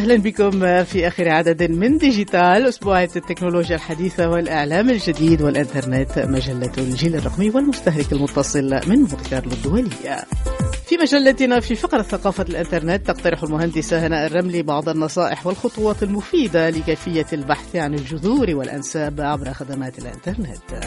أهلا 0.00 0.16
بكم 0.16 0.84
في 0.84 1.06
آخر 1.06 1.28
عدد 1.28 1.70
من 1.70 1.98
ديجيتال 1.98 2.66
أسبوعية 2.68 3.08
التكنولوجيا 3.16 3.76
الحديثة 3.76 4.28
والإعلام 4.28 4.90
الجديد 4.90 5.42
والإنترنت 5.42 6.18
مجلة 6.18 6.72
الجيل 6.78 7.16
الرقمي 7.16 7.50
والمستهلك 7.50 8.12
المتصل 8.12 8.80
مونت 8.86 9.06
كارلو 9.30 9.52
الدولية. 9.52 10.24
في 10.86 10.96
مجلتنا 10.96 11.60
في 11.60 11.74
فقرة 11.74 12.02
ثقافة 12.02 12.44
الإنترنت 12.48 13.06
تقترح 13.06 13.42
المهندسة 13.42 14.06
هناء 14.06 14.26
الرملي 14.26 14.62
بعض 14.62 14.88
النصائح 14.88 15.46
والخطوات 15.46 16.02
المفيدة 16.02 16.70
لكيفية 16.70 17.26
البحث 17.32 17.76
عن 17.76 17.94
الجذور 17.94 18.54
والأنساب 18.54 19.20
عبر 19.20 19.52
خدمات 19.52 19.98
الإنترنت. 19.98 20.84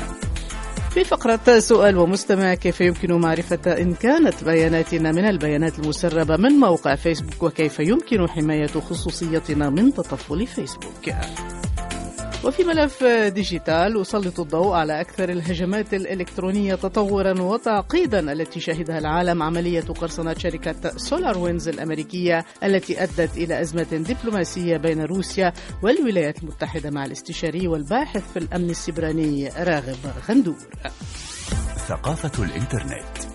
في 0.94 1.04
فقرة 1.04 1.60
سؤال 1.60 1.98
ومستمع 1.98 2.54
كيف 2.54 2.82
يمكن 2.82 3.14
معرفة 3.14 3.72
إن 3.82 3.94
كانت 3.94 4.44
بياناتنا 4.44 5.12
من 5.12 5.26
البيانات 5.26 5.80
المسربة 5.80 6.38
من 6.38 6.50
موقع 6.50 6.96
فيسبوك 6.96 7.44
وكيف 7.44 7.80
يمكن 7.80 8.30
حماية 8.30 8.68
خصوصيتنا 8.68 9.70
من 9.70 9.94
تطفل 9.94 10.48
فيسبوك؟ 10.48 11.10
وفي 12.44 12.64
ملف 12.64 13.04
ديجيتال 13.04 14.02
أسلط 14.02 14.40
الضوء 14.40 14.74
على 14.74 15.02
أكثر 15.02 15.30
الهجمات 15.30 15.94
الإلكترونية 15.94 16.76
تطورا 16.76 17.42
وتعقيدا 17.42 18.32
التي 18.32 18.60
شهدها 18.60 18.98
العالم 18.98 19.44
عملية 19.44 19.82
قرصنة 19.82 20.34
شركة 20.38 20.98
SolarWinds 20.98 21.68
الأمريكية 21.68 22.46
التي 22.64 23.04
أدت 23.04 23.38
إلى 23.38 23.62
أزمة 23.62 23.84
دبلوماسية 23.84 24.78
بين 24.78 25.02
روسيا 25.02 25.54
والولايات 25.84 26.44
المتحدة 26.44 26.90
مع 26.90 27.06
الاستشاري 27.06 27.68
والباحث 27.68 28.32
في 28.34 28.40
الأمن 28.40 28.70
السيبراني 28.70 29.50
راغب 29.58 29.98
غندور. 30.30 30.58
ثقافة 31.88 32.44
الإنترنت. 32.44 33.33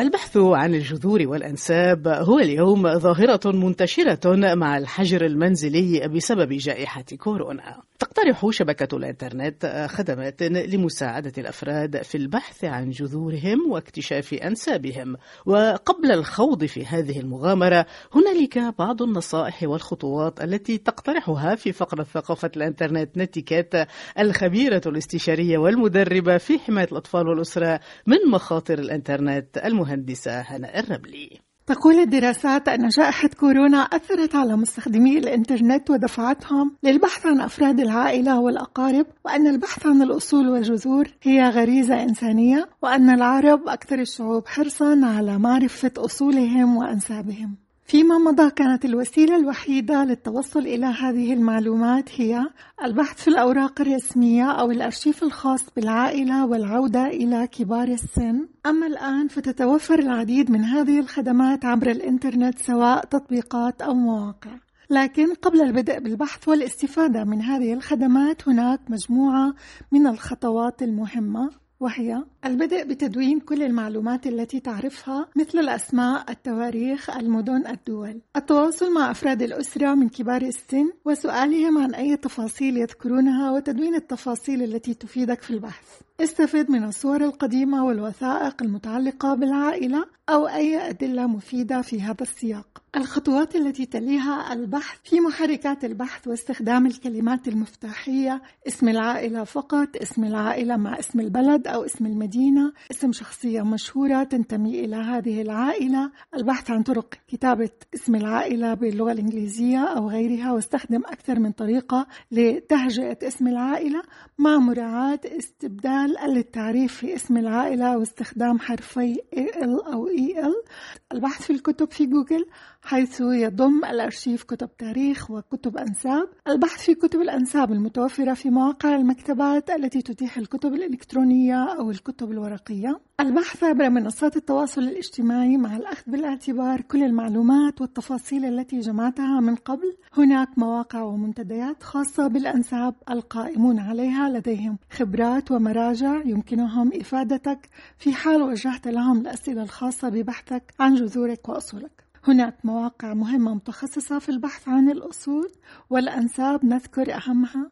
البحث 0.00 0.36
عن 0.36 0.74
الجذور 0.74 1.22
والأنساب 1.26 2.08
هو 2.08 2.38
اليوم 2.38 2.98
ظاهرة 2.98 3.40
منتشرة 3.44 4.54
مع 4.54 4.78
الحجر 4.78 5.26
المنزلي 5.26 6.08
بسبب 6.08 6.52
جائحة 6.52 7.04
كورونا. 7.18 7.82
تقترح 7.98 8.50
شبكة 8.50 8.96
الإنترنت 8.96 9.86
خدمات 9.90 10.42
لمساعدة 10.42 11.32
الأفراد 11.38 12.02
في 12.02 12.14
البحث 12.14 12.64
عن 12.64 12.90
جذورهم 12.90 13.70
واكتشاف 13.70 14.34
أنسابهم. 14.34 15.16
وقبل 15.46 16.12
الخوض 16.12 16.64
في 16.64 16.86
هذه 16.86 17.20
المغامرة 17.20 17.86
هنالك 18.14 18.58
بعض 18.78 19.02
النصائح 19.02 19.62
والخطوات 19.62 20.44
التي 20.44 20.78
تقترحها 20.78 21.54
في 21.54 21.72
فقرة 21.72 22.02
ثقافة 22.02 22.50
الإنترنت 22.56 23.16
نتيكات 23.16 23.74
الخبيرة 24.18 24.82
الاستشارية 24.86 25.58
والمدربة 25.58 26.38
في 26.38 26.58
حماية 26.58 26.88
الأطفال 26.92 27.28
والأسرة 27.28 27.80
من 28.06 28.18
مخاطر 28.30 28.78
الإنترنت 28.78 29.58
المهندسة 29.58 29.89
المهندسة 29.90 30.40
هناء 30.40 30.80
الربلي 30.80 31.40
تقول 31.66 31.94
الدراسات 31.98 32.68
أن 32.68 32.88
جائحة 32.88 33.28
كورونا 33.28 33.78
أثرت 33.78 34.34
على 34.34 34.56
مستخدمي 34.56 35.18
الإنترنت 35.18 35.90
ودفعتهم 35.90 36.76
للبحث 36.82 37.26
عن 37.26 37.40
أفراد 37.40 37.80
العائلة 37.80 38.40
والأقارب 38.40 39.06
وأن 39.24 39.46
البحث 39.46 39.86
عن 39.86 40.02
الأصول 40.02 40.48
والجذور 40.48 41.08
هي 41.22 41.48
غريزة 41.48 42.02
إنسانية 42.02 42.68
وأن 42.82 43.10
العرب 43.10 43.68
أكثر 43.68 43.98
الشعوب 43.98 44.48
حرصا 44.48 45.00
على 45.04 45.38
معرفة 45.38 45.92
أصولهم 45.98 46.76
وأنسابهم. 46.76 47.56
فيما 47.90 48.18
مضى 48.18 48.50
كانت 48.50 48.84
الوسيلة 48.84 49.36
الوحيدة 49.36 50.04
للتوصل 50.04 50.60
إلى 50.60 50.86
هذه 50.86 51.32
المعلومات 51.32 52.20
هي 52.20 52.46
البحث 52.84 53.22
في 53.22 53.28
الأوراق 53.28 53.80
الرسمية 53.80 54.50
أو 54.50 54.70
الأرشيف 54.70 55.22
الخاص 55.22 55.64
بالعائلة 55.76 56.46
والعودة 56.46 57.06
إلى 57.06 57.46
كبار 57.46 57.88
السن. 57.88 58.48
أما 58.66 58.86
الآن 58.86 59.28
فتتوفر 59.28 59.98
العديد 59.98 60.50
من 60.50 60.64
هذه 60.64 61.00
الخدمات 61.00 61.64
عبر 61.64 61.90
الإنترنت 61.90 62.58
سواء 62.58 63.04
تطبيقات 63.04 63.82
أو 63.82 63.94
مواقع. 63.94 64.50
لكن 64.90 65.34
قبل 65.34 65.60
البدء 65.60 65.98
بالبحث 65.98 66.48
والاستفادة 66.48 67.24
من 67.24 67.42
هذه 67.42 67.72
الخدمات 67.72 68.48
هناك 68.48 68.80
مجموعة 68.88 69.54
من 69.92 70.06
الخطوات 70.06 70.82
المهمة. 70.82 71.50
وهي 71.80 72.22
البدء 72.44 72.84
بتدوين 72.84 73.40
كل 73.40 73.62
المعلومات 73.62 74.26
التي 74.26 74.60
تعرفها 74.60 75.28
مثل 75.36 75.58
الأسماء، 75.58 76.30
التواريخ، 76.30 77.10
المدن، 77.10 77.66
الدول. 77.66 78.20
التواصل 78.36 78.94
مع 78.94 79.10
أفراد 79.10 79.42
الأسرة 79.42 79.94
من 79.94 80.08
كبار 80.08 80.42
السن 80.42 80.90
وسؤالهم 81.04 81.78
عن 81.78 81.94
أي 81.94 82.16
تفاصيل 82.16 82.76
يذكرونها 82.76 83.50
وتدوين 83.50 83.94
التفاصيل 83.94 84.62
التي 84.62 84.94
تفيدك 84.94 85.42
في 85.42 85.50
البحث. 85.50 86.00
استفد 86.22 86.70
من 86.70 86.84
الصور 86.84 87.24
القديمة 87.24 87.84
والوثائق 87.84 88.62
المتعلقة 88.62 89.34
بالعائلة 89.34 90.04
أو 90.28 90.48
أي 90.48 90.90
أدلة 90.90 91.26
مفيدة 91.26 91.82
في 91.82 92.02
هذا 92.02 92.22
السياق. 92.22 92.82
الخطوات 92.96 93.56
التي 93.56 93.86
تليها 93.86 94.52
البحث 94.52 94.98
في 95.04 95.20
محركات 95.20 95.84
البحث 95.84 96.28
واستخدام 96.28 96.86
الكلمات 96.86 97.48
المفتاحية 97.48 98.42
اسم 98.68 98.88
العائلة 98.88 99.44
فقط، 99.44 99.96
اسم 99.96 100.24
العائلة 100.24 100.76
مع 100.76 100.98
اسم 100.98 101.20
البلد 101.20 101.66
أو 101.66 101.84
اسم 101.84 102.06
المدينة، 102.06 102.72
اسم 102.90 103.12
شخصية 103.12 103.62
مشهورة 103.62 104.22
تنتمي 104.22 104.84
إلى 104.84 104.96
هذه 104.96 105.42
العائلة، 105.42 106.10
البحث 106.34 106.70
عن 106.70 106.82
طرق 106.82 107.14
كتابة 107.28 107.70
اسم 107.94 108.14
العائلة 108.14 108.74
باللغة 108.74 109.12
الإنجليزية 109.12 109.84
أو 109.84 110.10
غيرها 110.10 110.52
واستخدم 110.52 111.00
أكثر 111.06 111.38
من 111.38 111.52
طريقة 111.52 112.06
لتهجئة 112.30 113.18
اسم 113.28 113.48
العائلة 113.48 114.02
مع 114.38 114.58
مراعاة 114.58 115.20
استبدال 115.24 116.09
التعريف 116.18 116.94
في 116.94 117.14
اسم 117.14 117.36
العائلة 117.36 117.98
واستخدام 117.98 118.58
حرفي 118.58 119.14
AL 119.34 119.92
أو 119.92 120.08
EL 120.08 120.70
البحث 121.12 121.42
في 121.42 121.52
الكتب 121.52 121.90
في 121.90 122.06
جوجل 122.06 122.46
حيث 122.82 123.20
يضم 123.20 123.84
الأرشيف 123.84 124.42
كتب 124.42 124.76
تاريخ 124.76 125.30
وكتب 125.30 125.76
أنساب. 125.76 126.28
البحث 126.48 126.82
في 126.84 126.94
كتب 126.94 127.20
الأنساب 127.20 127.72
المتوفرة 127.72 128.34
في 128.34 128.50
مواقع 128.50 128.96
المكتبات 128.96 129.70
التي 129.70 130.02
تتيح 130.02 130.38
الكتب 130.38 130.74
الإلكترونية 130.74 131.64
أو 131.64 131.90
الكتب 131.90 132.30
الورقية. 132.30 133.00
البحث 133.20 133.64
عبر 133.64 133.90
منصات 133.90 134.36
التواصل 134.36 134.80
الاجتماعي 134.80 135.56
مع 135.56 135.76
الأخذ 135.76 136.02
بالاعتبار 136.06 136.80
كل 136.80 137.02
المعلومات 137.02 137.80
والتفاصيل 137.80 138.44
التي 138.44 138.80
جمعتها 138.80 139.40
من 139.40 139.54
قبل. 139.54 139.96
هناك 140.16 140.58
مواقع 140.58 141.02
ومنتديات 141.02 141.82
خاصة 141.82 142.26
بالأنساب 142.26 142.94
القائمون 143.10 143.78
عليها 143.78 144.28
لديهم 144.28 144.78
خبرات 144.90 145.50
ومراجع 145.50 145.99
يمكنهم 146.06 146.90
إفادتك 146.94 147.68
في 147.98 148.12
حال 148.12 148.42
وجهت 148.42 148.88
لهم 148.88 149.20
الأسئلة 149.20 149.62
الخاصة 149.62 150.08
ببحثك 150.08 150.74
عن 150.80 150.94
جذورك 150.94 151.48
وأصولك. 151.48 152.04
هناك 152.24 152.56
مواقع 152.64 153.14
مهمة 153.14 153.54
متخصصة 153.54 154.18
في 154.18 154.28
البحث 154.28 154.68
عن 154.68 154.90
الأصول 154.90 155.50
والأنساب 155.90 156.64
نذكر 156.64 157.14
أهمها. 157.14 157.70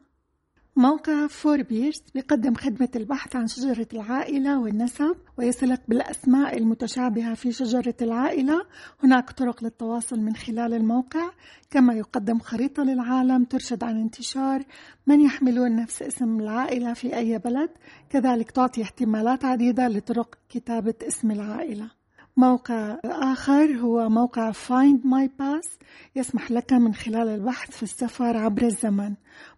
موقع 0.79 1.27
فوربيرس 1.27 2.03
بيقدم 2.13 2.53
خدمة 2.53 2.89
البحث 2.95 3.35
عن 3.35 3.47
شجرة 3.47 3.87
العائلة 3.93 4.59
والنسب 4.59 5.15
ويصلك 5.37 5.81
بالأسماء 5.87 6.57
المتشابهة 6.57 7.33
في 7.33 7.51
شجرة 7.51 7.95
العائلة. 8.01 8.61
هناك 9.03 9.31
طرق 9.31 9.63
للتواصل 9.63 10.19
من 10.19 10.35
خلال 10.35 10.73
الموقع. 10.73 11.29
كما 11.71 11.93
يقدم 11.93 12.39
خريطة 12.39 12.83
للعالم 12.83 13.43
ترشد 13.43 13.83
عن 13.83 14.01
انتشار 14.01 14.63
من 15.07 15.21
يحملون 15.21 15.75
نفس 15.75 16.01
اسم 16.01 16.39
العائلة 16.39 16.93
في 16.93 17.15
أي 17.15 17.37
بلد. 17.37 17.69
كذلك 18.09 18.51
تعطي 18.51 18.81
احتمالات 18.81 19.45
عديدة 19.45 19.87
لطرق 19.87 20.37
كتابة 20.49 20.95
اسم 21.07 21.31
العائلة. 21.31 21.98
موقع 22.39 22.97
آخر 23.05 23.77
هو 23.77 24.09
موقع 24.09 24.51
Find 24.51 25.03
My 25.03 25.27
Pass 25.27 25.79
يسمح 26.15 26.51
لك 26.51 26.73
من 26.73 26.93
خلال 26.93 27.27
البحث 27.27 27.71
في 27.71 27.83
السفر 27.83 28.37
عبر 28.37 28.63
الزمن. 28.63 29.13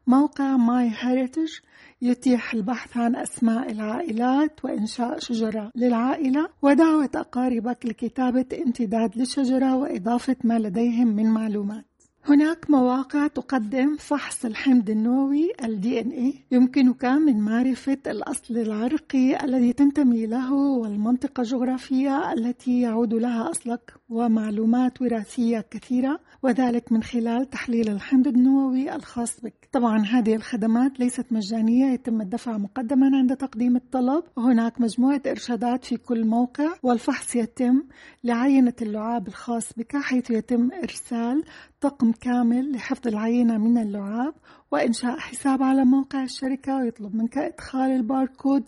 موقع 0.07 0.57
My 0.57 0.93
Heritage 0.93 1.61
يتيح 2.01 2.53
البحث 2.53 2.97
عن 2.97 3.15
أسماء 3.15 3.71
العائلات 3.71 4.65
وإنشاء 4.65 5.19
شجرة 5.19 5.71
للعائلة 5.75 6.49
ودعوة 6.61 7.09
أقاربك 7.15 7.85
لكتابة 7.85 8.45
امتداد 8.65 9.17
للشجرة 9.17 9.75
وإضافة 9.75 10.35
ما 10.43 10.59
لديهم 10.59 11.07
من 11.07 11.25
معلومات. 11.25 11.90
هناك 12.25 12.69
مواقع 12.69 13.27
تقدم 13.27 13.95
فحص 13.99 14.45
الحمض 14.45 14.89
النووي 14.89 15.51
ال 15.63 15.81
DNA 15.83 16.35
يمكنك 16.51 17.05
من 17.05 17.39
معرفة 17.39 17.97
الأصل 18.07 18.57
العرقي 18.57 19.43
الذي 19.45 19.73
تنتمي 19.73 20.25
له 20.25 20.53
والمنطقة 20.53 21.41
الجغرافية 21.41 22.33
التي 22.33 22.81
يعود 22.81 23.13
لها 23.13 23.49
أصلك 23.51 23.93
ومعلومات 24.09 25.01
وراثية 25.01 25.65
كثيرة 25.71 26.19
وذلك 26.43 26.91
من 26.91 27.03
خلال 27.03 27.49
تحليل 27.49 27.89
الحمض 27.89 28.27
النووي 28.27 28.95
الخاص 28.95 29.41
بك. 29.41 29.53
طبعا 29.71 29.99
هذه 29.99 30.35
الخدمات 30.35 30.99
ليست 30.99 31.25
مجانية 31.31 31.93
يتم 31.93 32.21
الدفع 32.21 32.57
مقدما 32.57 33.17
عند 33.17 33.35
تقديم 33.35 33.75
الطلب. 33.75 34.23
وهناك 34.37 34.81
مجموعة 34.81 35.21
إرشادات 35.27 35.85
في 35.85 35.97
كل 35.97 36.25
موقع 36.27 36.67
والفحص 36.83 37.35
يتم 37.35 37.83
لعينة 38.23 38.73
اللعاب 38.81 39.27
الخاص 39.27 39.73
بك 39.77 39.97
حيث 39.97 40.31
يتم 40.31 40.69
إرسال 40.83 41.43
طقم 41.81 42.11
كامل 42.11 42.71
لحفظ 42.71 43.07
العينة 43.07 43.57
من 43.57 43.77
اللعاب 43.77 44.33
وإنشاء 44.71 45.17
حساب 45.17 45.63
على 45.63 45.85
موقع 45.85 46.23
الشركة 46.23 46.77
ويطلب 46.77 47.15
منك 47.15 47.37
إدخال 47.37 47.91
الباركود 47.91 48.63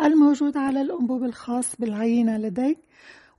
الموجود 0.00 0.56
على 0.56 0.80
الأنبوب 0.80 1.24
الخاص 1.24 1.76
بالعينة 1.76 2.36
لديك. 2.36 2.78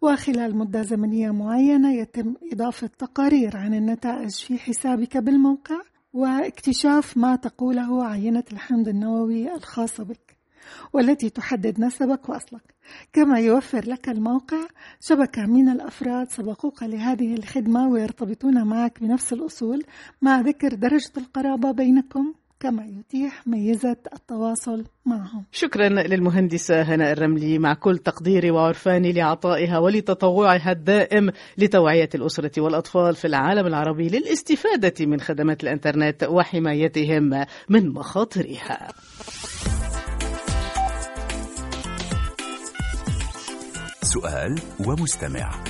وخلال 0.02 0.58
مدة 0.58 0.82
زمنية 0.82 1.32
معينة 1.32 1.94
يتم 1.94 2.34
إضافة 2.54 2.88
تقارير 2.88 3.58
عن 3.58 3.74
النتائج 3.74 4.36
في 4.36 4.58
حسابك 4.58 5.18
بالموقع 5.18 5.82
واكتشاف 6.14 7.18
ما 7.18 7.36
تقوله 7.36 8.06
عينة 8.06 8.44
الحمض 8.54 8.88
النووي 8.88 9.56
الخاصة 9.56 10.04
بك. 10.04 10.31
والتي 10.94 11.30
تحدد 11.30 11.80
نسبك 11.80 12.30
وأصلك 12.30 12.76
كما 13.14 13.40
يوفر 13.40 13.90
لك 13.90 14.10
الموقع 14.10 14.68
شبكة 15.00 15.46
من 15.46 15.70
الأفراد 15.70 16.30
سبقوك 16.30 16.84
لهذه 16.84 17.34
الخدمة 17.34 17.88
ويرتبطون 17.90 18.68
معك 18.68 19.00
بنفس 19.00 19.34
الأصول 19.34 19.84
مع 20.22 20.42
ذكر 20.42 20.74
درجة 20.74 21.12
القرابة 21.18 21.72
بينكم 21.72 22.34
كما 22.62 22.86
يتيح 22.86 23.48
ميزة 23.48 23.98
التواصل 24.14 24.86
معهم. 25.06 25.44
شكرا 25.52 25.90
للمهندسة 25.90 26.82
هناء 26.82 27.12
الرملي 27.12 27.60
مع 27.60 27.74
كل 27.74 27.98
تقديري 27.98 28.52
وعرفاني 28.52 29.14
لعطائها 29.14 29.78
ولتطوعها 29.80 30.72
الدائم 30.72 31.32
لتوعية 31.58 32.10
الأسرة 32.16 32.62
والأطفال 32.62 33.16
في 33.16 33.28
العالم 33.28 33.68
العربي 33.68 34.10
للاستفادة 34.10 35.06
من 35.06 35.20
خدمات 35.20 35.64
الإنترنت 35.64 36.24
وحمايتهم 36.24 37.46
من 37.70 37.90
مخاطرها. 37.90 38.88
سؤال 44.14 44.60
ومستمع. 44.88 45.64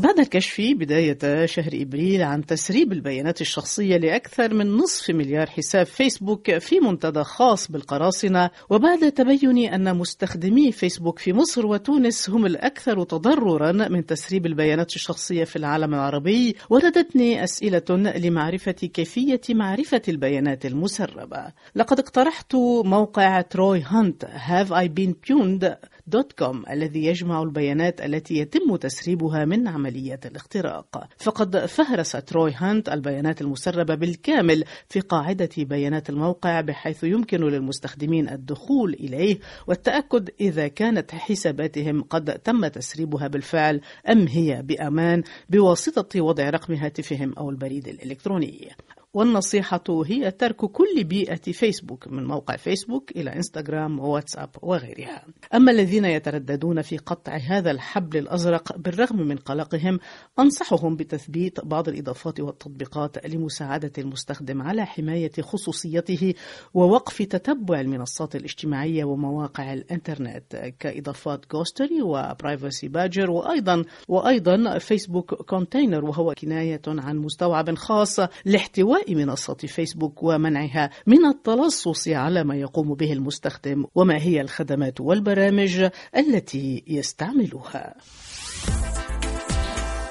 بعد 0.00 0.18
الكشف 0.18 0.60
بداية 0.60 1.46
شهر 1.46 1.70
إبريل 1.74 2.22
عن 2.22 2.46
تسريب 2.46 2.92
البيانات 2.92 3.40
الشخصية 3.40 3.96
لأكثر 3.96 4.54
من 4.54 4.76
نصف 4.76 5.10
مليار 5.10 5.46
حساب 5.46 5.86
فيسبوك 5.86 6.58
في 6.58 6.80
منتدى 6.80 7.24
خاص 7.24 7.70
بالقراصنة 7.70 8.50
وبعد 8.70 9.12
تبين 9.12 9.58
أن 9.58 9.96
مستخدمي 9.96 10.72
فيسبوك 10.72 11.18
في 11.18 11.32
مصر 11.32 11.66
وتونس 11.66 12.30
هم 12.30 12.46
الأكثر 12.46 13.04
تضررا 13.04 13.72
من 13.72 14.06
تسريب 14.06 14.46
البيانات 14.46 14.96
الشخصية 14.96 15.44
في 15.44 15.56
العالم 15.56 15.94
العربي 15.94 16.56
وردتني 16.70 17.44
أسئلة 17.44 18.12
لمعرفة 18.16 18.72
كيفية 18.72 19.40
معرفة 19.50 20.02
البيانات 20.08 20.66
المسربة. 20.66 21.52
لقد 21.74 21.98
اقترحت 21.98 22.54
موقع 22.84 23.40
Troy 23.40 23.82
Hunt، 23.82 24.24
Have 24.24 24.70
I 24.70 24.88
Been 24.88 25.12
Pwned? 25.30 25.74
dot 26.10 26.32
com 26.32 26.64
الذي 26.70 27.04
يجمع 27.04 27.42
البيانات 27.42 28.00
التي 28.00 28.34
يتم 28.34 28.76
تسريبها 28.76 29.44
من 29.44 29.68
عمليات 29.68 30.26
الاختراق. 30.26 31.08
فقد 31.18 31.66
فهرس 31.66 32.12
Troy 32.12 32.52
Hunt 32.56 32.88
البيانات 32.88 33.40
المسربة 33.40 33.94
بالكامل 33.94 34.64
في 34.88 35.00
قاعدة 35.00 35.48
بيانات 35.58 36.10
الموقع 36.10 36.60
بحيث 36.60 37.04
يمكن 37.04 37.40
للمستخدمين 37.40 38.28
الدخول 38.28 38.94
إليه 38.94 39.38
والتأكد 39.66 40.30
إذا 40.40 40.68
كانت 40.68 41.10
حساباتهم 41.10 42.02
قد 42.02 42.38
تم 42.38 42.66
تسريبها 42.66 43.28
بالفعل 43.28 43.80
أم 44.10 44.26
هي 44.26 44.62
بأمان 44.62 45.22
بواسطة 45.50 46.20
وضع 46.20 46.50
رقم 46.50 46.74
هاتفهم 46.74 47.32
أو 47.38 47.50
البريد 47.50 47.88
الإلكتروني. 47.88 48.68
والنصيحة 49.14 49.84
هي 50.06 50.30
ترك 50.30 50.56
كل 50.56 51.04
بيئة 51.04 51.52
فيسبوك 51.52 52.08
من 52.08 52.24
موقع 52.24 52.56
فيسبوك 52.56 53.10
إلى 53.10 53.36
إنستغرام 53.36 54.00
وواتساب 54.00 54.50
وغيرها. 54.62 55.24
أما 55.54 55.72
الذين 55.72 56.04
يترددون 56.04 56.82
في 56.82 56.96
قطع 56.96 57.36
هذا 57.36 57.70
الحبل 57.70 58.18
الأزرق 58.18 58.76
بالرغم 58.76 59.16
من 59.16 59.36
قلقهم 59.36 59.98
أنصحهم 60.38 60.96
بتثبيت 60.96 61.64
بعض 61.64 61.88
الإضافات 61.88 62.40
والتطبيقات 62.40 63.26
لمساعدة 63.26 63.92
المستخدم 63.98 64.62
على 64.62 64.86
حماية 64.86 65.32
خصوصيته 65.40 66.34
ووقف 66.74 67.22
تتبع 67.22 67.80
المنصات 67.80 68.36
الاجتماعية 68.36 69.04
ومواقع 69.04 69.72
الإنترنت 69.72 70.72
كإضافات 70.78 71.44
Ghostery 71.52 72.02
و 72.02 72.13
Privacy 72.13 72.88
Badger 72.88 73.30
وأيضا 73.30 73.84
وأيضا 74.08 74.78
Facebook 74.78 75.34
Container 75.34 76.04
وهو 76.04 76.34
كناية 76.34 76.82
عن 76.86 77.18
مستوعب 77.18 77.74
خاص 77.74 78.20
لاحتواء 78.44 78.99
منصة 79.08 79.54
فيسبوك 79.54 80.22
ومنعها 80.22 80.90
من 81.06 81.26
التلصص 81.26 82.08
على 82.08 82.44
ما 82.44 82.56
يقوم 82.56 82.94
به 82.94 83.12
المستخدم 83.12 83.84
وما 83.94 84.18
هي 84.18 84.40
الخدمات 84.40 85.00
والبرامج 85.00 85.88
التي 86.16 86.84
يستعملها. 86.86 87.94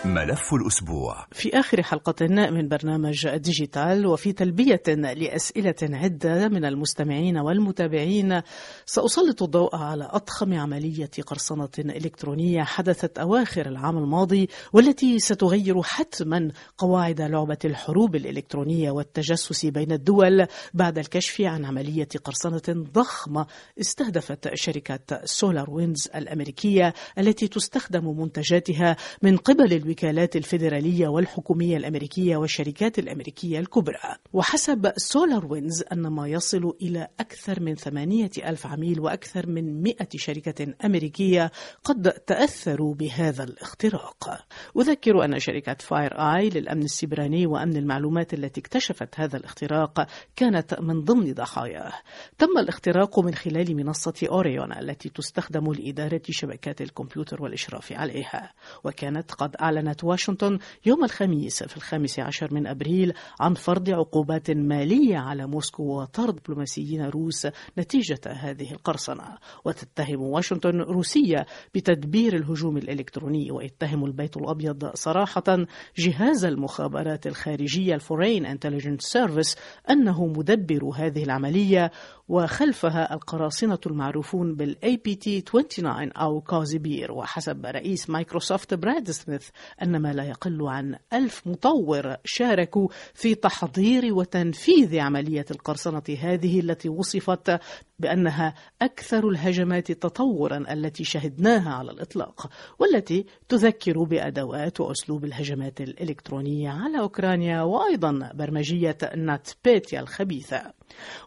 ملف 0.05 0.53
الأسبوع. 0.53 1.25
في 1.31 1.59
آخر 1.59 1.83
حلقة 1.83 2.27
من 2.27 2.67
برنامج 2.67 3.27
ديجيتال 3.27 4.05
وفي 4.07 4.33
تلبية 4.33 4.83
لأسئلة 4.87 5.75
عدة 5.81 6.47
من 6.47 6.65
المستمعين 6.65 7.37
والمتابعين 7.37 8.41
سأسلط 8.85 9.43
الضوء 9.43 9.75
على 9.75 10.09
أضخم 10.11 10.53
عملية 10.53 11.09
قرصنة 11.27 11.69
إلكترونية 11.79 12.63
حدثت 12.63 13.19
أواخر 13.19 13.65
العام 13.65 13.97
الماضي 13.97 14.49
والتي 14.73 15.19
ستغير 15.19 15.83
حتما 15.83 16.51
قواعد 16.77 17.21
لعبة 17.21 17.57
الحروب 17.65 18.15
الإلكترونية 18.15 18.91
والتجسس 18.91 19.65
بين 19.65 19.91
الدول 19.91 20.45
بعد 20.73 20.97
الكشف 20.97 21.41
عن 21.41 21.65
عملية 21.65 22.07
قرصنة 22.23 22.85
ضخمة 22.93 23.45
استهدفت 23.79 24.55
شركة 24.55 25.21
SolarWinds 25.25 26.09
الأمريكية 26.15 26.93
التي 27.17 27.47
تستخدم 27.47 28.19
منتجاتها 28.19 28.95
من 29.21 29.37
قبل 29.37 29.88
الوكالات 29.89 30.35
الفيدرالية 30.35 31.07
والحكومية 31.07 31.77
الأمريكية 31.77 32.37
والشركات 32.37 32.99
الأمريكية 32.99 33.59
الكبرى. 33.59 34.15
وحسب 34.33 34.91
SolarWinds 34.97 35.83
أن 35.91 36.07
ما 36.07 36.27
يصل 36.27 36.73
إلى 36.81 37.07
أكثر 37.19 37.59
من 37.59 37.75
ثمانية 37.75 38.29
ألف 38.45 38.67
عميل 38.67 38.99
وأكثر 38.99 39.47
من 39.47 39.81
مئة 39.81 40.07
شركة 40.15 40.73
أمريكية 40.85 41.51
قد 41.83 42.11
تأثروا 42.11 42.95
بهذا 42.95 43.43
الاختراق. 43.43 44.45
أذكر 44.77 45.25
أن 45.25 45.39
شركة 45.39 45.75
FireEye 45.79 46.49
للأمن 46.49 46.83
السيبراني 46.83 47.45
وأمن 47.45 47.77
المعلومات 47.77 48.33
التي 48.33 48.61
اكتشفت 48.61 49.19
هذا 49.19 49.37
الاختراق 49.37 50.07
كانت 50.35 50.79
من 50.79 51.03
ضمن 51.03 51.33
ضحاياه 51.33 51.93
تم 52.37 52.57
الاختراق 52.59 53.19
من 53.19 53.35
خلال 53.35 53.75
منصة 53.75 54.13
أوريون 54.29 54.73
التي 54.73 55.09
تستخدم 55.09 55.71
لإدارة 55.73 56.21
شبكات 56.29 56.81
الكمبيوتر 56.81 57.43
والإشراف 57.43 57.93
عليها 57.93 58.53
وكانت 58.83 59.31
قد 59.31 59.55
أعلنت 59.79 60.03
واشنطن 60.03 60.59
يوم 60.85 61.03
الخميس 61.03 61.63
في 61.63 61.77
الخامس 61.77 62.19
عشر 62.19 62.53
من 62.53 62.67
أبريل 62.67 63.13
عن 63.39 63.53
فرض 63.53 63.89
عقوبات 63.89 64.51
مالية 64.51 65.17
على 65.17 65.47
موسكو 65.47 65.83
وطرد 65.83 66.35
دبلوماسيين 66.35 67.05
روس 67.05 67.47
نتيجة 67.77 68.19
هذه 68.27 68.71
القرصنة. 68.71 69.37
وتتهم 69.65 70.21
واشنطن 70.21 70.81
روسيا 70.81 71.45
بتدبير 71.75 72.35
الهجوم 72.35 72.77
الإلكتروني 72.77 73.51
ويتهم 73.51 74.05
البيت 74.05 74.37
الأبيض 74.37 74.91
صراحة 74.95 75.65
جهاز 75.97 76.45
المخابرات 76.45 77.27
الخارجية 77.27 77.95
ال 77.95 78.01
Foreign 78.01 78.45
Intelligence 78.45 79.01
Service 79.01 79.55
أنه 79.89 80.25
مدبر 80.25 80.91
هذه 80.95 81.23
العملية 81.23 81.91
وخلفها 82.27 83.13
القراصنة 83.13 83.79
المعروفون 83.85 84.55
بال 84.55 84.97
APT 84.97 85.41
29 85.41 86.11
أو 86.11 86.41
Cozy 86.41 86.72
Bear. 86.72 87.11
وحسب 87.11 87.65
رئيس 87.65 88.09
مايكروسوفت 88.09 88.73
براد 88.73 89.11
سميث 89.11 89.49
أن 89.81 90.01
ما 90.01 90.13
لا 90.13 90.23
يقل 90.23 90.67
عن 90.67 90.95
ألف 91.13 91.47
مطور 91.47 92.15
شاركوا 92.23 92.87
في 93.13 93.35
تحضير 93.35 94.13
وتنفيذ 94.13 94.99
عملية 94.99 95.45
القرصنة 95.51 96.03
هذه 96.21 96.59
التي 96.59 96.89
وصفت 96.89 97.59
بأنها 97.99 98.53
أكثر 98.81 99.29
الهجمات 99.29 99.91
تطورا 99.91 100.65
التي 100.73 101.03
شهدناها 101.03 101.73
على 101.73 101.91
الإطلاق 101.91 102.49
والتي 102.79 103.25
تذكر 103.49 104.03
بأدوات 104.03 104.81
وأسلوب 104.81 105.25
الهجمات 105.25 105.81
الإلكترونية 105.81 106.69
على 106.69 106.99
أوكرانيا 106.99 107.61
وأيضا 107.61 108.31
برمجية 108.33 108.97
نات 109.15 109.49
بيتيا 109.65 109.99
الخبيثة. 109.99 110.79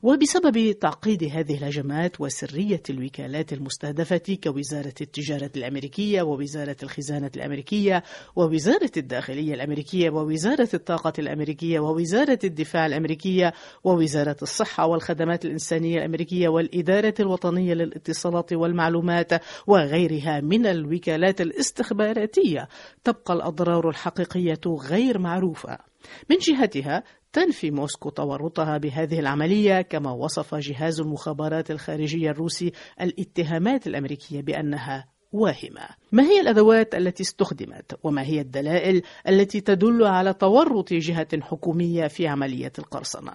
وبسبب 0.02 0.72
تعقيد 0.72 1.24
هذه 1.24 1.58
الهجمات 1.58 2.20
وسرية 2.20 2.82
الوكالات 2.90 3.52
المستهدفة 3.52 4.38
كوزارة 4.44 4.94
التجارة 5.00 5.50
الأمريكية 5.56 6.22
ووزارة 6.22 6.76
الخزانة 6.82 7.30
الأمريكية 7.36 8.02
ووزارة 8.36 8.90
الداخلية 8.96 9.54
الأمريكية 9.54 10.10
ووزارة 10.10 10.68
الطاقة 10.74 11.12
الأمريكية 11.18 11.80
ووزارة 11.80 12.38
الدفاع 12.44 12.86
الأمريكية 12.86 13.52
ووزارة 13.84 14.36
الصحة 14.42 14.86
والخدمات 14.86 15.44
الإنسانية 15.44 15.98
الأمريكية 15.98 16.48
والإدارة 16.62 17.14
الوطنية 17.20 17.74
للاتصالات 17.74 18.52
والمعلومات 18.52 19.32
وغيرها 19.66 20.40
من 20.40 20.66
الوكالات 20.66 21.40
الاستخباراتية. 21.40 22.68
تبقى 23.04 23.34
الأضرار 23.34 23.88
الحقيقية 23.88 24.60
غير 24.66 25.18
معروفة. 25.18 25.78
من 26.30 26.36
جهتها 26.36 27.02
تنفي 27.32 27.70
موسكو 27.70 28.10
تورطها 28.10 28.78
بهذه 28.78 29.18
العملية 29.20 29.82
كما 29.82 30.12
وصف 30.12 30.54
جهاز 30.54 31.00
المخابرات 31.00 31.70
الخارجية 31.70 32.30
الروسي 32.30 32.72
الاتهامات 33.00 33.86
الأمريكية 33.86 34.40
بأنها 34.40 35.08
واهمة. 35.32 36.01
ما 36.12 36.22
هي 36.22 36.40
الأدوات 36.40 36.94
التي 36.94 37.22
استخدمت؟ 37.22 37.98
وما 38.02 38.22
هي 38.22 38.40
الدلائل 38.40 39.02
التي 39.28 39.60
تدل 39.60 40.04
على 40.04 40.32
تورط 40.32 40.92
جهة 40.92 41.40
حكومية 41.40 42.06
في 42.06 42.26
عملية 42.26 42.72
القرصنة؟ 42.78 43.32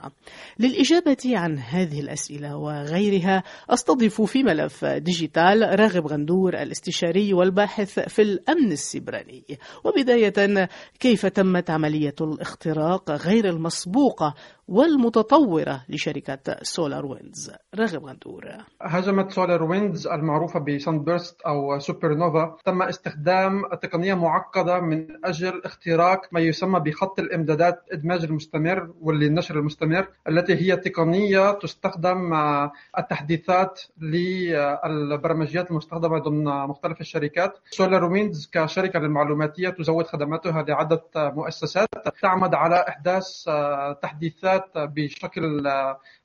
للإجابة 0.60 1.18
عن 1.26 1.60
هذه 1.60 2.00
الأسئلة 2.00 2.58
وغيرها 2.58 3.44
أستضيف 3.70 4.22
في 4.22 4.44
ملف 4.44 4.86
ديجيتال 4.86 5.80
راغب 5.80 6.08
غندور 6.08 6.54
الاستشاري 6.54 7.34
والباحث 7.34 8.00
في 8.00 8.22
الأمن 8.22 8.72
السيبراني 8.72 9.44
وبداية 9.84 10.70
كيف 11.00 11.26
تمت 11.26 11.70
عملية 11.70 12.16
الاختراق 12.22 13.12
غير 13.12 13.50
المسبوقة 13.50 14.34
والمتطورة 14.68 15.86
لشركة 15.90 16.56
SolarWinds؟ 16.62 17.52
راغب 17.76 18.06
غندور. 18.06 18.44
هجمة 18.82 19.32
SolarWinds 19.32 20.08
المعروفة 20.08 20.60
ب 20.60 20.69
Sunburst 20.69 21.42
أو 21.42 21.80
سوبر 21.80 22.14
نوفا 22.16 22.58
تم 22.68 22.82
استخدام 22.82 23.68
تقنية 23.82 24.14
معقدة 24.14 24.80
من 24.80 25.26
أجل 25.26 25.62
اختراق 25.66 26.22
ما 26.32 26.40
يسمى 26.40 26.80
بخط 26.80 27.20
الإمدادات 27.20 27.84
إدماج 27.92 28.24
المستمر 28.24 28.94
والنشر 29.02 29.60
المستمر 29.60 30.08
التي 30.28 30.56
هي 30.56 30.76
تقنية 30.78 31.52
تستخدم 31.52 32.18
مع 32.18 32.72
التحديثات 32.98 33.82
للبرمجيات 34.02 35.72
المستخدمة 35.72 36.20
ضمن 36.20 36.44
مختلف 36.44 37.02
الشركات. 37.02 37.60
SolarWinds 37.70 38.50
كشركة 38.54 39.00
للمعلوماتية 39.00 39.70
تزود 39.70 40.06
خدماتها 40.06 40.62
لعدة 40.64 41.04
مؤسسات 41.16 41.88
تعمد 42.22 42.54
على 42.54 42.86
إحداث 42.88 43.44
تحديثات 44.02 44.72
بشكل 44.76 45.72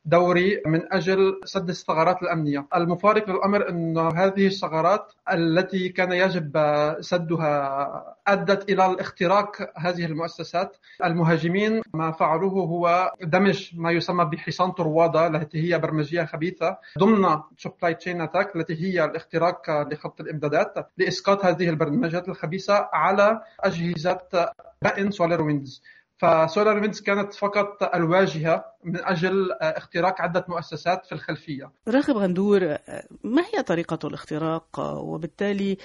دوري 0.04 0.62
من 0.66 0.92
أجل 0.92 1.40
سد 1.44 1.68
الثغرات 1.68 2.23
الأمنية، 2.23 2.66
المفارق 2.76 3.30
للأمر 3.30 3.68
أن 3.68 3.99
هذه 3.99 4.47
الثغرات 4.47 5.12
التي 5.32 5.88
كان 5.88 6.12
يجب 6.12 6.52
سدها 7.00 8.16
أدت 8.26 8.71
إلى 8.71 8.87
الاختراق 8.87 9.71
هذه 9.76 10.04
المؤسسات، 10.04 10.76
المهاجمين 11.04 11.82
ما 11.94 12.11
فعلوه 12.12 12.52
هو 12.52 13.12
دمج 13.23 13.71
ما 13.75 13.90
يسمى 13.90 14.25
بحصان 14.25 14.71
طروادة 14.71 15.26
التي 15.26 15.73
هي 15.75 15.78
برمجية 15.78 16.25
خبيثة 16.25 16.78
ضمن 16.99 17.40
supply 17.59 17.94
chain 17.94 18.21
attack 18.21 18.56
التي 18.56 18.75
هي 18.82 19.04
الاختراق 19.04 19.71
لخط 19.71 20.21
الإمدادات 20.21 20.90
لإسقاط 20.99 21.44
هذه 21.44 21.68
البرمجيات 21.68 22.28
الخبيثة 22.28 22.88
على 22.92 23.40
أجهزة 23.61 24.50
بأن 24.82 25.11
SolarWinds 25.11 25.82
ف 26.23 26.78
SolarWinds 26.78 27.00
كانت 27.00 27.35
فقط 27.35 27.95
الواجهة 27.95 28.64
من 28.85 29.05
أجل 29.05 29.52
اختراق 29.52 30.21
عدة 30.21 30.45
مؤسسات 30.49 31.07
في 31.07 31.12
الخلفية. 31.12 31.71
راغب 31.88 32.17
غندور 32.17 32.61
ما 33.25 33.43
هي 33.55 33.62
طريقة 33.62 33.99
الاختراق؟ 34.05 34.81
وبالتالي 34.81 35.76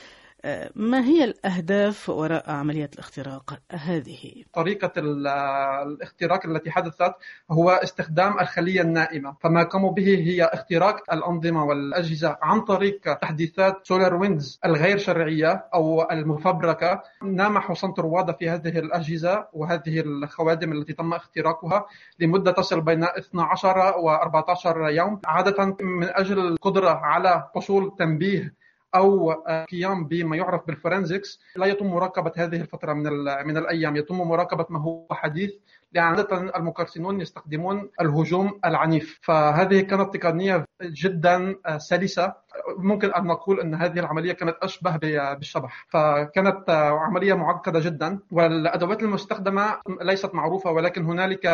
ما 0.75 1.05
هي 1.05 1.23
الأهداف 1.23 2.09
وراء 2.09 2.51
عملية 2.51 2.89
الاختراق 2.93 3.59
هذه؟ 3.71 4.43
طريقة 4.53 4.91
الاختراق 4.97 6.45
التي 6.45 6.71
حدثت 6.71 7.13
هو 7.51 7.69
استخدام 7.69 8.39
الخلية 8.39 8.81
النائمة. 8.81 9.35
فما 9.41 9.63
قاموا 9.63 9.91
به 9.91 10.17
هي 10.17 10.43
اختراق 10.43 11.13
الأنظمة 11.13 11.65
والأجهزة 11.65 12.37
عن 12.41 12.61
طريق 12.61 13.13
تحديثات 13.13 13.87
SolarWinds 13.87 14.59
الغير 14.65 14.97
شرعية 14.97 15.65
أو 15.73 16.11
المفبركة. 16.11 17.01
نام 17.23 17.59
حصان 17.59 17.91
طروادة 17.91 18.33
في 18.33 18.49
هذه 18.49 18.79
الأجهزة 18.79 19.47
وهذه 19.53 19.99
الخوادم 19.99 20.71
التي 20.71 20.93
تم 20.93 21.13
اختراقها 21.13 21.85
لمدة 22.19 22.51
تصل 22.51 22.81
بين 22.81 23.03
12 23.03 23.77
و 23.97 24.09
14 24.09 24.89
يوم. 24.89 25.21
عادة 25.25 25.65
من 25.81 26.09
أجل 26.09 26.39
القدرة 26.39 26.89
على 26.89 27.49
حصول 27.55 27.95
تنبيه 27.99 28.66
أو 28.95 29.31
قيام 29.71 30.05
بما 30.07 30.37
يعرف 30.37 30.67
بالفورنزكس 30.67 31.39
لا 31.55 31.65
يتم 31.65 31.87
مراقبة 31.87 32.31
هذه 32.37 32.61
الفترة 32.61 32.93
من 32.93 33.03
من 33.47 33.57
الأيام. 33.57 33.95
يتم 33.95 34.17
مراقبة 34.17 34.65
ما 34.69 34.81
هو 34.81 35.07
حديث 35.11 35.51
عاده 35.97 36.37
المقرصنون 36.37 37.21
يستخدمون 37.21 37.89
الهجوم 38.01 38.59
العنيف. 38.65 39.19
فهذه 39.21 39.81
كانت 39.81 40.17
تقنية 40.17 40.65
جدا 40.83 41.55
سلسة. 41.77 42.33
ممكن 42.77 43.13
أن 43.13 43.23
نقول 43.23 43.59
أن 43.59 43.75
هذه 43.75 43.99
العملية 43.99 44.33
كانت 44.33 44.55
أشبه 44.61 44.97
بالشبح. 45.33 45.85
فكانت 45.89 46.69
عملية 46.69 47.33
معقدة 47.33 47.79
جدا 47.79 48.19
والأدوات 48.31 49.03
المستخدمة 49.03 49.77
ليست 50.01 50.35
معروفة 50.35 50.71
ولكن 50.71 51.05
هنالك 51.05 51.47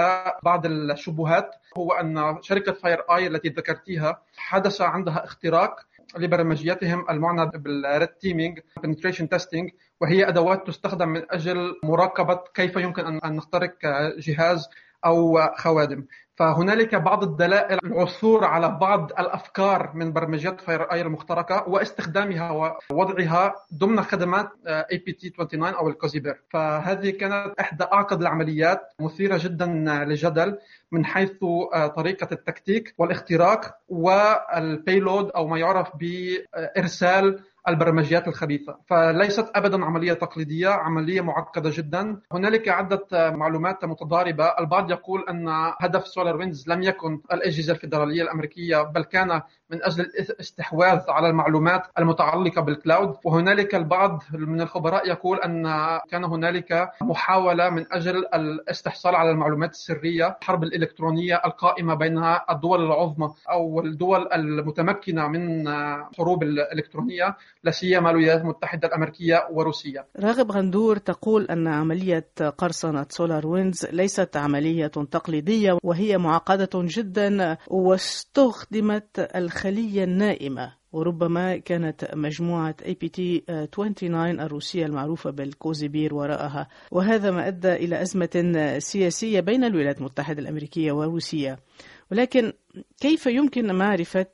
بعض 0.43 0.65
الشبهات. 0.65 1.55
هو 1.77 1.91
أن 1.91 2.37
شركة 2.41 2.71
FireEye 2.71 3.27
التي 3.27 3.49
ذكرتيها 3.49 4.21
حدث 4.37 4.81
عندها 4.81 5.23
اختراق 5.23 5.75
لبرمجياتهم 6.17 7.05
المعنى 7.09 7.51
بال 7.55 7.76
red 7.76 8.07
teaming 8.07 8.59
penetration 8.79 9.23
testing 9.35 9.71
وهي 10.01 10.27
أدوات 10.27 10.67
تستخدم 10.67 11.09
من 11.09 11.21
أجل 11.29 11.79
مراقبة 11.83 12.39
كيف 12.53 12.75
يمكن 12.75 13.05
أن 13.05 13.35
نخترق 13.35 13.73
جهاز 14.17 14.69
أو 15.05 15.39
خوادم. 15.55 16.05
فهنالك 16.35 16.95
بعض 16.95 17.23
الدلائل 17.23 17.79
العثور 17.83 18.45
على 18.45 18.69
بعض 18.81 19.11
الأفكار 19.11 19.91
من 19.93 20.13
برمجيات 20.13 20.61
FireEye 20.61 21.01
المخترقة 21.01 21.69
واستخدامها 21.69 22.75
ووضعها 22.91 23.55
ضمن 23.73 24.01
خدمات 24.01 24.49
APT 24.67 25.29
29 25.29 25.73
أو 25.73 25.89
ال 25.89 25.95
Cozy 25.95 26.17
Bear 26.17 26.39
فهذه 26.49 27.09
كانت 27.09 27.59
إحدى 27.59 27.83
أعقد 27.83 28.21
العمليات 28.21 28.81
مثيرة 28.99 29.39
جدا 29.43 29.65
للجدل 30.05 30.57
من 30.91 31.05
حيث 31.05 31.31
طريقة 31.95 32.27
التكتيك 32.31 32.93
والإختراق 32.97 33.75
وال 33.89 34.20
payload 34.20 35.29
أو 35.29 35.47
ما 35.47 35.59
يعرف 35.59 35.87
بإرسال 35.95 37.39
البرمجيات 37.67 38.27
الخبيثة. 38.27 38.77
فليست 38.87 39.51
أبدا 39.55 39.85
عملية 39.85 40.13
تقليدية 40.13 40.69
عملية 40.69 41.21
معقدة 41.21 41.71
جدا. 41.73 42.21
هنالك 42.31 42.69
عدة 42.69 43.07
معلومات 43.13 43.85
متضاربة. 43.85 44.45
البعض 44.45 44.91
يقول 44.91 45.25
أن 45.29 45.47
هدف 45.81 46.07
SolarWinds 46.07 46.69
لم 46.69 46.83
يكن 46.83 47.21
الأجهزة 47.33 47.73
الفيدرالية 47.73 48.21
الأمريكية 48.21 48.81
بل 48.81 49.03
كان 49.03 49.41
من 49.69 49.83
أجل 49.83 50.03
الاستحواذ 50.03 50.99
على 51.09 51.29
المعلومات 51.29 51.87
المتعلقة 51.99 52.61
بال 52.61 52.75
cloud. 52.75 53.15
وهنالك 53.25 53.75
البعض 53.75 54.23
من 54.33 54.61
الخبراء 54.61 55.07
يقول 55.07 55.37
أن 55.39 55.63
كان 56.11 56.23
هنالك 56.23 56.89
محاولة 57.01 57.69
من 57.69 57.85
أجل 57.91 58.25
الاستحصال 58.33 59.15
على 59.15 59.29
المعلومات 59.31 59.71
السرية 59.71 60.37
الحرب 60.41 60.63
الإلكترونية 60.63 61.41
القائمة 61.45 61.93
بين 61.93 62.23
الدول 62.49 62.85
العظمى 62.85 63.33
أو 63.49 63.79
الدول 63.79 64.27
المتمكنة 64.33 65.27
من 65.27 65.69
حروب 66.17 66.43
الإلكترونية. 66.43 67.35
لا 67.63 67.71
سيما 67.71 68.09
الولايات 68.09 68.41
المتحدة 68.41 68.87
الأمريكية 68.87 69.47
وروسيا. 69.51 70.05
راغب 70.19 70.51
غندور 70.51 70.97
تقول 70.97 71.45
أن 71.45 71.67
عملية 71.67 72.27
قرصنة 72.57 73.05
SolarWinds 73.09 73.85
ليست 73.91 74.37
عملية 74.37 74.87
تقليدية 74.87 75.77
وهي 75.83 76.17
معقدة 76.17 76.69
جدا 76.75 77.57
واستخدمت 77.67 79.29
الخلية 79.35 80.03
النائمة 80.03 80.73
وربما 80.93 81.57
كانت 81.57 82.09
مجموعة 82.15 82.75
APT 82.85 83.39
29 83.71 84.39
الروسية 84.39 84.85
المعروفة 84.85 85.29
بال 85.29 85.46
Cozy 85.46 85.80
Bear 85.80 86.13
وراءها 86.13 86.67
وهذا 86.91 87.31
ما 87.31 87.47
أدى 87.47 87.73
إلى 87.73 88.01
أزمة 88.01 88.75
سياسية 88.79 89.39
بين 89.39 89.63
الولايات 89.63 89.97
المتحدة 89.97 90.39
الأمريكية 90.41 90.91
وروسيا 90.91 91.57
ولكن 92.13 92.53
كيف 93.01 93.25
يمكن 93.25 93.75
معرفة 93.75 94.25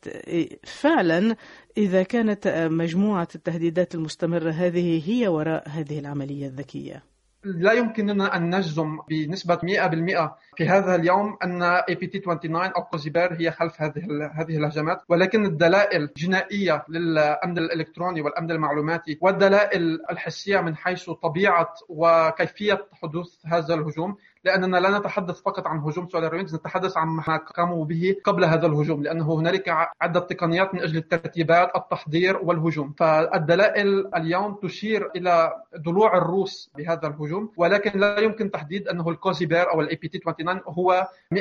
فعلا 0.63 1.35
إذا 1.77 2.03
كانت 2.03 2.47
مجموعة 2.71 3.27
التهديدات 3.35 3.95
المستمرة 3.95 4.49
هذه 4.49 5.03
هي 5.09 5.27
وراء 5.27 5.69
هذه 5.69 5.99
العملية 5.99 6.47
الذكية؟ 6.47 7.03
لا 7.43 7.73
يمكننا 7.73 8.35
أن 8.35 8.55
نجزم 8.55 8.99
بنسبة 9.09 9.55
100% 9.55 9.59
في 10.57 10.69
هذا 10.69 10.95
اليوم 10.95 11.37
أن 11.43 11.63
APT 11.63 12.19
29 12.19 12.65
أو 12.65 12.83
Cozy 12.83 13.08
Bear 13.08 13.33
هي 13.33 13.51
خلف 13.51 13.81
هذه 13.81 14.31
هذه 14.33 14.57
الهجمات 14.57 15.01
ولكن 15.09 15.45
الدلائل 15.45 16.01
الجنائية 16.01 16.85
للأمن 16.89 17.57
الإلكتروني 17.57 18.21
والأمن 18.21 18.51
المعلوماتي 18.51 19.17
والدلائل 19.21 19.99
الحسية 20.11 20.61
من 20.61 20.75
حيث 20.75 21.09
طبيعة 21.09 21.73
وكيفية 21.89 22.85
حدوث 23.01 23.35
هذا 23.45 23.73
الهجوم 23.73 24.17
لأننا 24.43 24.77
لا 24.77 24.99
نتحدث 24.99 25.41
فقط 25.41 25.67
عن 25.67 25.79
هجوم 25.79 26.07
SolarWinds 26.09 26.55
نتحدث 26.55 26.97
عن 26.97 27.07
ما 27.07 27.37
قاموا 27.37 27.85
به 27.85 28.15
قبل 28.23 28.45
هذا 28.45 28.67
الهجوم 28.67 29.03
لأنه 29.03 29.33
هنالك 29.33 29.69
عدة 30.01 30.19
تقنيات 30.19 30.73
من 30.73 30.81
أجل 30.81 30.97
الترتيبات 30.97 31.75
التحضير 31.75 32.37
والهجوم. 32.37 32.93
فالدلائل 32.97 34.15
اليوم 34.15 34.55
تشير 34.63 35.11
إلى 35.15 35.53
ضلوع 35.77 36.17
الروس 36.17 36.71
بهذا 36.77 37.07
الهجوم 37.07 37.51
ولكن 37.57 37.99
لا 37.99 38.19
يمكن 38.19 38.51
تحديد 38.51 38.87
أنه 38.87 39.09
ال 39.09 39.16
Cozy 39.16 39.44
Bear 39.44 39.71
أو 39.73 39.81
ال 39.81 39.95
APT 39.95 40.17
29 40.19 40.61
هو 40.67 41.07
100% 41.33 41.39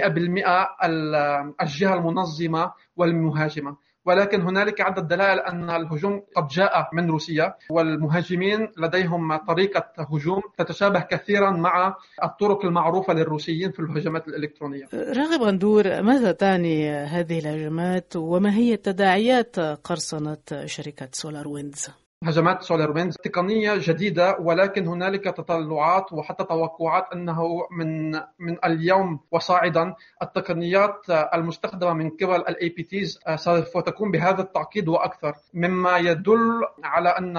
الجهة 1.62 1.95
المنظمة 1.95 2.73
والمهاجمة. 2.97 3.76
ولكن 4.09 4.43
هنالك 4.43 4.81
عدة 4.81 5.03
دلائل 5.03 5.38
أن 5.38 5.71
الهجوم 5.71 6.23
قد 6.37 6.49
جاء 6.49 6.88
من 6.93 7.11
روسيا 7.11 7.55
والمهاجمين 7.71 8.69
لديهم 8.79 9.37
طريقة 9.37 9.85
هجوم 9.99 10.43
تتشابه 10.59 11.00
كثيرا 11.00 11.50
مع 11.50 11.97
الطرق 12.25 12.65
المعروفة 12.65 13.15
للروسيين 13.15 13.71
في 13.71 13.81
الهجمات 13.81 14.29
الإلكترونية 14.29 14.85
راغب 14.93 15.43
غندور 15.43 16.03
ماذا 16.03 16.33
تعني 16.33 16.91
هذه 16.91 17.38
الهجمات 17.38 18.17
وما 18.17 18.55
هي 18.55 18.77
تداعيات 18.77 19.61
قرصنة 19.61 20.38
شركة 20.67 21.09
SolarWinds؟ 21.12 21.88
هجمات 22.25 22.62
SolarWinds 22.62 23.16
تقنية 23.16 23.75
جديدة 23.76 24.37
ولكن 24.40 24.87
هنالك 24.87 25.25
تطلعات 25.25 26.12
وحتى 26.12 26.44
توقعات 26.44 27.06
أنه 27.12 27.66
من 27.70 28.10
من 28.38 28.56
اليوم. 28.64 29.20
وصاعدا 29.30 29.94
التقنيات 30.22 31.10
المستخدمة 31.10 31.92
من 31.92 32.10
قبل 32.10 32.34
ال 32.37 32.68
APTs 32.68 33.18
سوف 33.37 33.78
تكون 33.78 34.10
بهذا 34.10 34.42
التعقيد 34.42 34.88
وأكثر. 34.88 35.34
مما 35.54 35.96
يدل 35.98 36.64
على 36.84 37.08
أن 37.08 37.34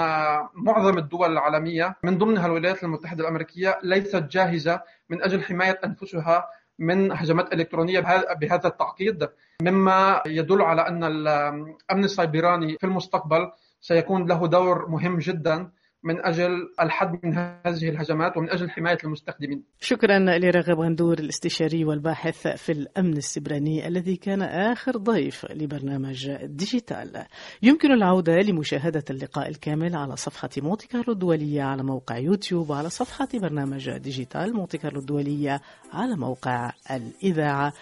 معظم 0.54 0.98
الدول 0.98 1.32
العالمية 1.32 1.96
من 2.04 2.18
ضمنها 2.18 2.46
الولايات 2.46 2.84
المتحدة 2.84 3.22
الأمريكية 3.24 3.80
ليست 3.84 4.24
جاهزة 4.24 4.82
من 5.10 5.24
أجل 5.24 5.44
حماية 5.44 5.80
أنفسها 5.86 6.46
من 6.80 7.12
هجمات 7.12 7.54
إلكترونية 7.54 8.00
بهذا 8.42 8.68
التعقيد 8.68 9.30
مما 9.62 10.22
يدل 10.26 10.62
على 10.62 10.82
أن 10.88 11.04
الأمن 11.04 12.04
السيبراني 12.04 12.78
في 12.78 12.84
المستقبل 12.84 13.52
سيكون 13.82 14.28
له 14.28 14.48
دور 14.48 14.88
مهم 14.90 15.20
جدا 15.20 15.70
من 16.04 16.26
أجل 16.26 16.50
الحد 16.82 17.20
من 17.24 17.38
هذه 17.38 17.90
الهجمات 17.90 18.38
ومن 18.38 18.50
أجل 18.50 18.70
حماية 18.70 18.98
المستخدمين. 19.04 19.64
شكرا 19.80 20.20
لراغب 20.20 20.80
غندور 20.80 21.20
الاستشاري 21.20 21.86
والباحث 21.86 22.48
في 22.48 22.72
الأمن 22.72 23.18
السيبراني 23.18 23.88
الذي 23.88 24.16
كان 24.16 24.42
آخر 24.42 24.98
ضيف 24.98 25.46
لبرنامج 25.52 26.32
ديجيتال. 26.44 27.26
يمكن 27.62 27.92
العودة 27.92 28.36
لمشاهدة 28.36 29.04
اللقاء 29.10 29.50
الكامل 29.50 29.96
على 29.96 30.16
صفحة 30.16 30.50
مونتي 30.58 30.88
كارلو 30.88 31.14
الدولية 31.14 31.64
على 31.64 31.84
موقع 31.84 32.18
يوتيوب 32.18 32.70
وعلى 32.70 32.90
صفحة 32.90 33.28
برنامج 33.34 33.90
ديجيتال 33.90 34.54
مونتي 34.54 34.78
كارلو 34.78 35.00
الدولية 35.00 35.62
على 35.94 36.16
موقع 36.16 36.72
الإذاعة 36.92 37.74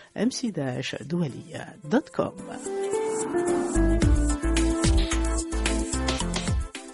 دولية 1.02 1.76
dot 1.84 2.10
com. 2.10 2.36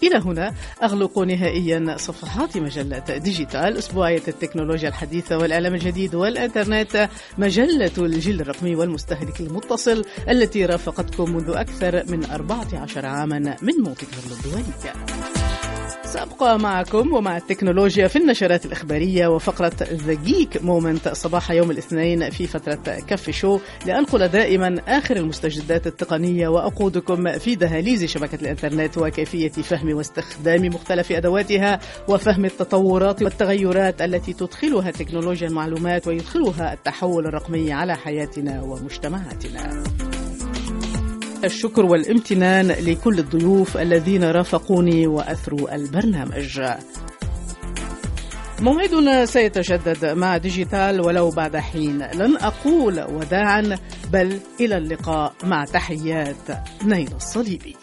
إلى 0.07 0.17
هنا 0.17 0.53
أغلق 0.83 1.19
نهائيا 1.19 1.95
صفحات 1.97 2.57
مجلة 2.57 3.17
ديجيتال 3.17 3.77
أسبوعية 3.77 4.21
التكنولوجيا 4.27 4.89
الحديثة 4.89 5.37
والإعلام 5.37 5.73
الجديد 5.73 6.15
والإنترنت 6.15 7.09
مجلة 7.37 7.91
الجيل 7.97 8.41
الرقمي 8.41 8.75
والمستهلك 8.75 9.39
المتصل 9.39 10.05
التي 10.29 10.65
رافقتكم 10.65 11.35
منذ 11.35 11.49
أكثر 11.49 12.03
من 12.07 12.25
14 12.25 13.05
عاما 13.05 13.39
من 13.39 13.73
مونتي 13.83 14.05
كارلو 14.05 14.35
الدولية 14.35 15.42
سأبقى 16.13 16.59
معكم 16.59 17.13
ومع 17.13 17.37
التكنولوجيا 17.37 18.07
في 18.07 18.15
النشرات 18.15 18.65
الإخبارية 18.65 19.27
وفقرة 19.27 19.73
the 19.81 20.13
geek 20.13 20.63
moment 20.63 21.09
صباح 21.09 21.51
يوم 21.51 21.71
الاثنين 21.71 22.29
في 22.29 22.47
فترة 22.47 22.99
Café 23.07 23.29
Show 23.29 23.59
لأنقل 23.85 24.27
دائما 24.27 24.81
آخر 24.87 25.15
المستجدات 25.15 25.87
التقنية 25.87 26.47
وأقودكم 26.47 27.37
في 27.39 27.55
دهاليز 27.55 28.05
شبكة 28.05 28.35
الإنترنت 28.41 28.97
وكيفية 28.97 29.49
فهم 29.49 29.93
واستخدام 29.93 30.65
مختلف 30.65 31.11
أدواتها 31.11 31.79
وفهم 32.07 32.45
التطورات 32.45 33.21
والتغيرات 33.21 34.01
التي 34.01 34.33
تدخلها 34.33 34.91
تكنولوجيا 34.91 35.47
المعلومات 35.47 36.07
ويدخلها 36.07 36.73
التحول 36.73 37.27
الرقمي 37.27 37.73
على 37.73 37.95
حياتنا 37.95 38.61
ومجتمعاتنا. 38.61 39.83
الشكر 41.43 41.85
والامتنان 41.85 42.67
لكل 42.67 43.19
الضيوف 43.19 43.77
الذين 43.77 44.23
رافقوني 44.23 45.07
وأثروا 45.07 45.75
البرنامج. 45.75 46.61
موعدنا 48.59 49.25
سيتجدد 49.25 50.05
مع 50.05 50.37
ديجيتال 50.37 51.01
ولو 51.01 51.29
بعد 51.29 51.57
حين 51.57 51.97
لن 51.97 52.37
أقول 52.37 53.01
وداعا 53.01 53.77
بل 54.11 54.39
إلى 54.59 54.77
اللقاء 54.77 55.33
مع 55.43 55.65
تحيات 55.65 56.35
نايلة 56.85 57.09
الصليبي 57.15 57.75